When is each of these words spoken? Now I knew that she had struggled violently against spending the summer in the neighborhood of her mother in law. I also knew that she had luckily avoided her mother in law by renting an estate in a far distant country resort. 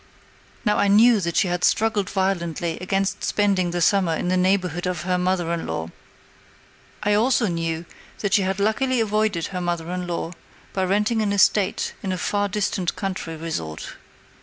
Now 0.65 0.79
I 0.79 0.87
knew 0.87 1.21
that 1.21 1.35
she 1.35 1.47
had 1.47 1.63
struggled 1.63 2.09
violently 2.09 2.79
against 2.81 3.23
spending 3.23 3.69
the 3.69 3.81
summer 3.83 4.15
in 4.15 4.29
the 4.29 4.35
neighborhood 4.35 4.87
of 4.87 5.03
her 5.03 5.19
mother 5.19 5.53
in 5.53 5.67
law. 5.67 5.91
I 7.03 7.13
also 7.13 7.45
knew 7.45 7.85
that 8.17 8.33
she 8.33 8.41
had 8.41 8.59
luckily 8.59 8.99
avoided 8.99 9.45
her 9.53 9.61
mother 9.61 9.91
in 9.91 10.07
law 10.07 10.31
by 10.73 10.85
renting 10.85 11.21
an 11.21 11.31
estate 11.31 11.93
in 12.01 12.11
a 12.11 12.17
far 12.17 12.47
distant 12.47 12.95
country 12.95 13.35
resort. 13.35 13.93